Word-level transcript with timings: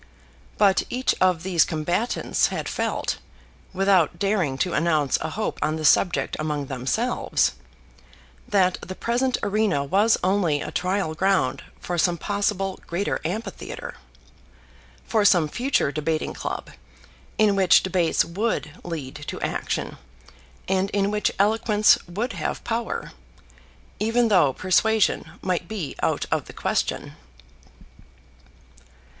But 0.57 0.81
each 0.89 1.13
of 1.21 1.43
these 1.43 1.63
combatants 1.63 2.47
had 2.47 2.67
felt, 2.67 3.19
without 3.71 4.17
daring 4.17 4.57
to 4.57 4.73
announce 4.73 5.19
a 5.21 5.29
hope 5.29 5.59
on 5.61 5.75
the 5.75 5.85
subject 5.85 6.35
among 6.39 6.65
themselves, 6.65 7.53
that 8.47 8.79
the 8.81 8.95
present 8.95 9.37
arena 9.43 9.83
was 9.83 10.17
only 10.23 10.59
a 10.59 10.71
trial 10.71 11.13
ground 11.13 11.61
for 11.79 11.99
some 11.99 12.17
possible 12.17 12.79
greater 12.87 13.21
amphitheatre, 13.23 13.93
for 15.05 15.23
some 15.23 15.47
future 15.47 15.91
debating 15.91 16.33
club 16.33 16.71
in 17.37 17.55
which 17.55 17.83
debates 17.83 18.25
would 18.25 18.71
lead 18.83 19.13
to 19.27 19.39
action, 19.41 19.97
and 20.67 20.89
in 20.89 21.11
which 21.11 21.31
eloquence 21.37 21.99
would 22.07 22.33
have 22.33 22.63
power, 22.63 23.11
even 23.99 24.29
though 24.29 24.51
persuasion 24.51 25.25
might 25.43 25.67
be 25.67 25.95
out 26.01 26.25
of 26.31 26.45
the 26.45 26.53
question. 26.53 27.13